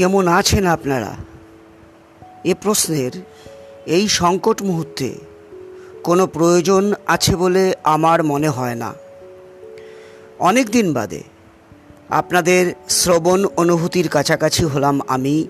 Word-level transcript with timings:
কেমন 0.00 0.28
আছেন 0.28 0.66
আপনারা? 0.66 1.12
এ 2.44 2.54
প্রশ্নের 2.62 3.10
এই 3.86 4.08
সংকট 4.08 4.62
মুহূর্তে 4.62 5.14
কোনো 6.04 6.26
প্রয়োজন 6.26 6.94
আছে 7.06 7.36
বলে 7.36 7.74
আমার 7.84 8.24
মনে 8.24 8.48
হয় 8.48 8.74
না। 8.74 8.94
অনেক 10.38 10.70
দিন 10.70 10.92
বাদে 10.92 11.22
আপনাদের 12.10 12.74
শ্রবণ 12.88 13.44
অনুভূতির 13.56 14.08
কাছাকাছি 14.08 14.64
হলাম 14.64 15.00
আমি, 15.08 15.48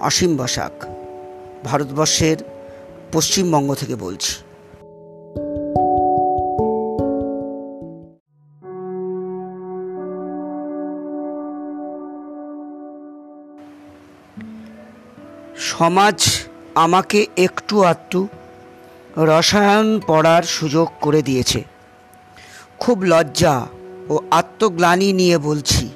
অসীম 0.00 0.36
বসাক, 0.36 0.84
ভারতবর্ষের 1.64 2.36
পশ্চিমবঙ্গ 3.12 3.74
থেকে 3.74 3.94
বলছি। 3.94 4.32
সমাজ 15.80 16.18
আমাকে 16.74 17.26
একটু 17.36 17.84
আধটু 17.84 18.28
রসায়ন 19.16 20.00
পড়ার 20.06 20.42
সুযোগ 20.42 20.88
করে 21.00 21.22
দিয়েছে। 21.22 21.64
খুব 22.78 23.02
লজ্জা 23.04 23.66
ও 24.08 24.18
আত্মগ্লানি 24.30 25.12
নিয়ে 25.12 25.38
বলছি 25.38 25.88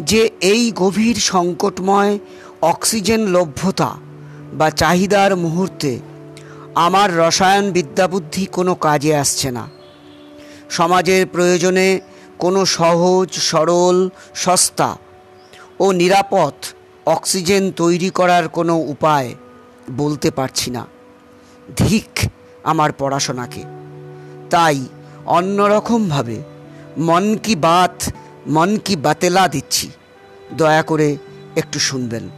যে 0.00 0.30
এই 0.40 0.72
গভীর 0.74 1.14
সংকটময় 1.14 2.18
অক্সিজেন 2.62 3.20
লভ্যতা 3.20 3.90
বা 4.52 4.70
চাহিদার 4.70 5.36
মুহূর্তে 5.36 6.00
আমার 6.74 7.16
রসায়ন 7.16 7.70
বিদ্যাবুদ্ধি 7.70 8.46
কোনো 8.46 8.74
কাজে 8.74 9.16
আসছে 9.16 9.50
না। 9.50 9.68
সমাজের 10.70 11.26
প্রয়োজনে 11.26 12.00
কোনো 12.38 12.66
সহজ, 12.66 13.32
সরল, 13.32 14.10
সস্তা 14.34 14.96
ও 15.80 15.92
নিরাপদ 15.92 16.54
অক্সিজেন 17.06 17.72
তৈরি 17.72 18.10
করার 18.10 18.48
কোনো 18.48 18.76
উপায় 18.76 19.34
বলতে 19.90 20.30
পারছি 20.30 20.70
না। 20.70 20.86
ধিক 21.76 22.30
আমার 22.64 22.92
পড়াশোনাকে। 22.92 23.64
তাই 24.50 24.86
অন্যরকমভাবে 25.26 26.42
মন 26.98 27.36
কি 27.36 27.56
বাত, 27.56 28.02
মন 28.46 28.76
কি 28.76 28.96
বাতেলা 28.96 29.48
দিচ্ছি। 29.48 29.90
দয়া 30.52 30.82
করে 30.82 31.16
একটু 31.56 31.78
শুনবেন। 31.78 32.28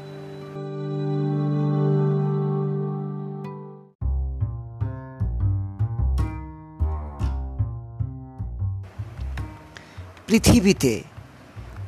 পৃথিবীতে 10.26 11.02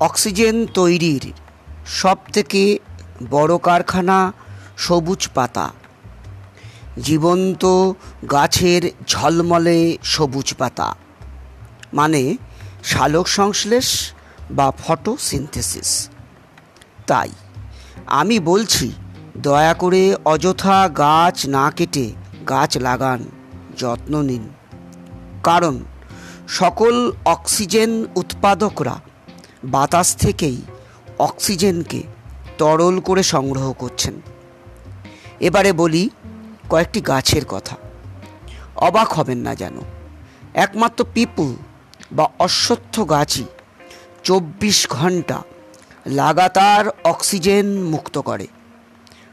অক্সিজেন 0.01 0.67
তৈরির 0.67 1.33
সবথেকে 1.89 2.79
বড় 3.31 3.59
কারখানা 3.59 4.33
সবুজ 4.77 5.29
পাতা। 5.35 5.71
জীবন্ত 7.03 7.93
গাছের 8.31 8.91
ঝলমলে 9.07 9.99
সবুজ 10.03 10.55
পাতা। 10.55 10.97
মানে 11.95 12.37
সালোক 12.85 13.29
সংশ্লেষ 13.29 14.13
বা 14.51 14.73
ফটোসিনথেসিস। 14.79 16.09
তাই 17.07 17.31
আমি 18.07 18.41
বলছি, 18.41 18.93
দয়া 19.37 19.75
করে 19.75 20.17
অযথা 20.25 20.89
গাছ 20.89 21.47
না 21.47 21.71
কেটে 21.71 22.13
গাছ 22.49 22.77
লাগান, 22.77 23.25
যত্ন 23.79 24.23
নিন। 24.23 24.49
কারণ 25.43 25.79
সকল 26.49 27.13
অক্সিজেন 27.25 28.07
উৎপাদকরা 28.15 29.01
বাতাস 29.65 30.17
থেকেই 30.17 30.63
অক্সিজেনকে 31.19 32.03
তরল 32.59 33.01
করে 33.01 33.23
সংগ্রহ 33.23 33.73
করছেন। 33.73 34.15
এবারে 35.41 35.73
বলি 35.73 36.11
কয়েকটি 36.71 37.01
গাছের 37.01 37.45
কথা। 37.45 37.77
অবাক 38.77 39.13
হবেন 39.13 39.39
না 39.39 39.55
যেন। 39.55 39.81
একমাত্র 40.55 41.07
পিপুল 41.15 41.57
বা 42.13 42.29
অশ্বত্থ 42.39 43.01
গাছই 43.01 43.45
চব্বিশ 44.25 44.89
ঘণ্টা 44.91 45.43
লাগাতার 46.07 46.85
অক্সিজেন 47.05 47.83
মুক্ত 47.83 48.19
করে। 48.19 48.47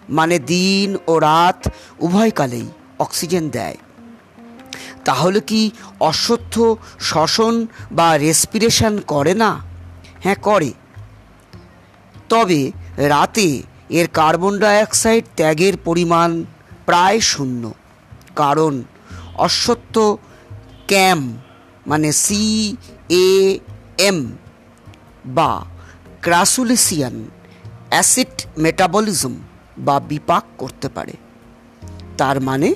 মানে 0.10 0.40
দিন 0.40 0.98
ও 1.08 1.20
রাত 1.20 1.70
উভয়কালেই 2.00 2.66
অক্সিজেন 3.00 3.50
দেয়। 3.50 3.78
তাহলে 5.06 5.40
কি 5.40 5.72
অশ্বত্থ 6.00 6.60
শ্বসন 7.00 7.68
বা 7.92 8.18
রেসপিরেশন 8.18 9.00
করে 9.00 9.34
না? 9.34 9.60
হ্যাঁ 10.24 10.36
করে। 10.36 10.74
তবে 12.30 12.72
রাতে 12.98 13.62
এর 13.90 14.08
কার্বন 14.08 14.60
ডাইঅক্সাইড 14.60 15.26
ত্যাগের 15.36 15.78
পরিমাণ 15.78 16.44
প্রায় 16.86 17.20
শূন্য। 17.20 17.74
কারণ 18.36 18.84
অশ্বত্থ 19.38 19.98
ক্যাম 20.88 21.38
মানে 21.88 22.12
সি 22.12 22.76
এ 23.10 23.60
এম 23.98 24.32
বা 25.26 25.66
ক্রাসুলেসিয়ান 26.22 27.16
অ্যাসিড 27.90 28.42
মেটাবলিজম 28.58 29.36
বা 29.78 30.00
বিপাক 30.00 30.44
করতে 30.58 30.90
পারে। 30.90 31.14
তার 32.18 32.42
মানে 32.42 32.76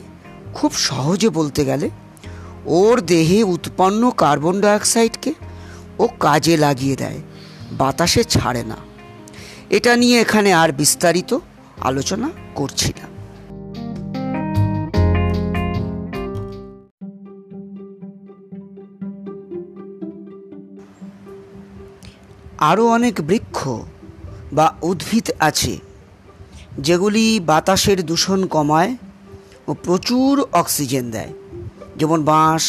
খুব 0.54 0.74
সহজে 0.74 1.30
বলতে 1.30 1.66
গেলে 1.66 1.90
ওর 2.66 3.02
দেহে 3.02 3.44
উৎপন্ন 3.44 4.12
কার্বন 4.12 4.62
ডাইঅক্সাইডকে 4.62 5.34
ও 6.00 6.08
কাজে 6.20 6.58
লাগিয়ে 6.58 6.96
দেয়, 6.96 7.20
বাতাসে 7.72 8.24
ছাড়ে 8.24 8.64
না। 8.64 8.76
এটা 9.78 9.92
নিয়ে 10.02 10.18
এখানে 10.26 10.50
আর 10.62 10.70
বিস্তারিত 10.82 11.32
আলোচনা 11.90 12.28
করছি 12.60 12.92
না। 13.00 13.06
আরও 22.70 22.84
অনেক 22.98 23.16
বৃক্ষ 23.30 23.58
বা 24.58 24.68
উদ্ভিদ 24.90 25.28
আছে, 25.50 25.76
যেগুলি 26.88 27.26
বাতাসের 27.50 28.00
দূষণ 28.10 28.42
কমায় 28.56 28.94
ও 29.70 29.72
প্রচুর 29.86 30.34
অক্সিজেন 30.62 31.06
দেয়, 31.16 31.34
যেমন 32.00 32.20
বাঁশ, 32.32 32.66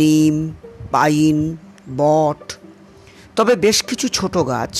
নিম, 0.00 0.34
পাইন, 0.94 1.38
বট। 2.00 2.42
তবে 3.36 3.52
বেশ 3.64 3.78
কিছু 3.88 4.06
ছোট 4.18 4.34
গাছ 4.52 4.74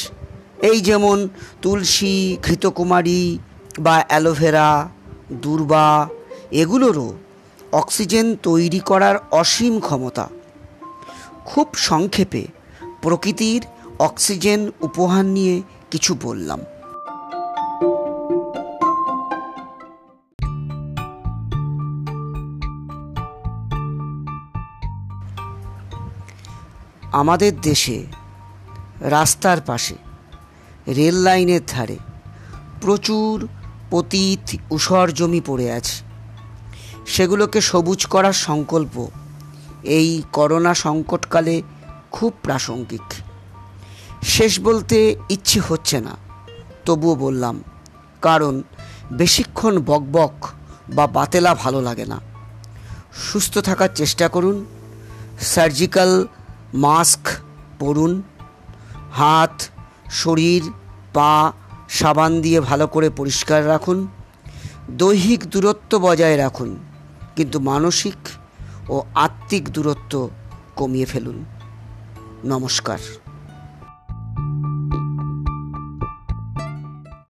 এই 0.62 0.80
যেমন 0.80 1.28
তুলসী, 1.62 2.36
ঘৃতকুমারী 2.42 3.38
বা 3.78 4.04
অ্যালোভেরা, 4.08 4.88
দূর্বা, 5.32 6.08
এগুলোরও 6.50 7.14
অক্সিজেন 7.72 8.36
তৈরি 8.36 8.80
করার 8.80 9.16
অসীম 9.30 9.80
ক্ষমতা। 9.80 10.28
খুব 11.44 11.66
সংক্ষেপে 11.74 12.46
প্রকৃতির 13.02 13.62
অক্সিজেন 13.98 14.70
উপহার 14.80 15.24
নিয়ে 15.24 15.62
কিছু 15.90 16.16
বললাম। 16.22 16.60
আমাদের 27.12 27.60
দেশে 27.60 28.06
রাস্তার 29.00 29.60
পাশে 29.60 30.09
রেল 30.96 31.16
লাইনের 31.26 31.62
ধারে 31.68 31.98
প্রচুর 32.80 33.34
পতিত 33.90 34.46
উষর 34.70 35.08
জমি 35.08 35.40
পড়ে 35.46 35.66
আছে। 35.72 35.96
সেগুলোকে 37.06 37.60
সবুজ 37.60 38.00
করার 38.06 38.36
সংকল্প 38.46 38.94
এই 39.98 40.08
করোনা 40.32 40.72
সংকটকালে 40.74 41.62
খুব 42.10 42.32
প্রাসঙ্গিক। 42.42 43.06
শেষ 44.24 44.52
বলতে 44.60 44.98
ইচ্ছে 45.30 45.60
হচ্ছে 45.68 45.98
না, 46.00 46.14
তবুও 46.86 47.14
বললাম, 47.14 47.56
কারণ 48.22 48.54
বেশিক্ষণ 49.12 49.74
বকবক 49.80 50.34
বা 50.88 51.04
বাতেলা 51.06 51.52
ভালো 51.54 51.80
লাগে 51.82 52.06
না। 52.06 52.18
সুস্থ 53.22 53.54
থাকার 53.58 53.90
চেষ্টা 53.94 54.26
করুন, 54.28 54.56
সার্জিক্যাল 55.40 56.12
মাস্ক 56.74 57.22
পরুন, 57.78 58.12
হাত, 59.12 59.62
শরীর 60.12 60.62
পা 61.14 61.52
সাবান 61.88 62.32
দিয়ে 62.40 62.60
ভালো 62.60 62.86
করে 62.86 63.08
পরিষ্কার 63.10 63.60
রাখুন। 63.68 63.98
দৈহিক 64.90 65.40
দূরত্ব 65.46 65.98
বজায় 65.98 66.36
রাখুন, 66.36 66.70
কিন্তু 67.36 67.56
মানসিক 67.60 68.18
ও 68.88 68.96
আত্মিক 69.14 69.64
দূরত্ব 69.70 70.12
কমিয়ে 70.76 71.06
ফেলুন। 71.06 71.38
নমস্কার। 72.44 72.98